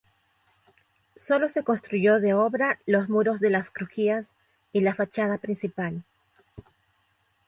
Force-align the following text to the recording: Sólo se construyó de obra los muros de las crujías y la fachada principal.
Sólo 1.15 1.47
se 1.47 1.63
construyó 1.63 2.19
de 2.19 2.33
obra 2.33 2.79
los 2.87 3.07
muros 3.07 3.39
de 3.39 3.51
las 3.51 3.69
crujías 3.69 4.31
y 4.73 4.81
la 4.81 4.95
fachada 4.95 5.37
principal. 5.37 6.03